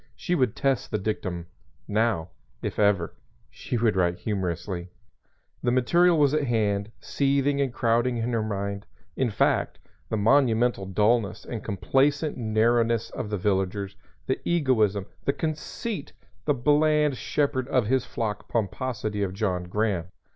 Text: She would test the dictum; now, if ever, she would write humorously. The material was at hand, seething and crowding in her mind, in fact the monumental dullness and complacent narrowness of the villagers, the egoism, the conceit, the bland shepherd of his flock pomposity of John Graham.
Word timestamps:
She 0.15 0.33
would 0.33 0.55
test 0.55 0.89
the 0.89 0.97
dictum; 0.97 1.45
now, 1.87 2.29
if 2.63 2.79
ever, 2.79 3.13
she 3.51 3.77
would 3.77 3.95
write 3.95 4.17
humorously. 4.17 4.89
The 5.61 5.69
material 5.71 6.17
was 6.17 6.33
at 6.33 6.47
hand, 6.47 6.91
seething 6.99 7.61
and 7.61 7.71
crowding 7.71 8.17
in 8.17 8.33
her 8.33 8.41
mind, 8.41 8.87
in 9.15 9.29
fact 9.29 9.77
the 10.09 10.17
monumental 10.17 10.87
dullness 10.87 11.45
and 11.45 11.63
complacent 11.63 12.35
narrowness 12.35 13.11
of 13.11 13.29
the 13.29 13.37
villagers, 13.37 13.95
the 14.25 14.39
egoism, 14.43 15.05
the 15.25 15.33
conceit, 15.33 16.13
the 16.45 16.55
bland 16.55 17.15
shepherd 17.15 17.67
of 17.67 17.85
his 17.85 18.03
flock 18.03 18.49
pomposity 18.49 19.21
of 19.21 19.33
John 19.33 19.65
Graham. 19.65 20.05